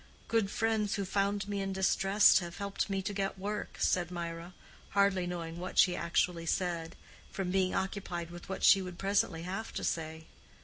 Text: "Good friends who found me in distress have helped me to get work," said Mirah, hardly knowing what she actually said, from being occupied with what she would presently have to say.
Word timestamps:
"Good 0.27 0.49
friends 0.49 0.95
who 0.95 1.05
found 1.05 1.47
me 1.47 1.61
in 1.61 1.73
distress 1.73 2.39
have 2.39 2.57
helped 2.57 2.89
me 2.89 3.03
to 3.03 3.13
get 3.13 3.37
work," 3.37 3.75
said 3.79 4.09
Mirah, 4.09 4.55
hardly 4.97 5.27
knowing 5.27 5.59
what 5.59 5.77
she 5.77 5.95
actually 5.95 6.47
said, 6.47 6.95
from 7.29 7.51
being 7.51 7.75
occupied 7.75 8.31
with 8.31 8.49
what 8.49 8.63
she 8.63 8.81
would 8.81 8.97
presently 8.97 9.43
have 9.43 9.71
to 9.73 9.83
say. 9.83 10.25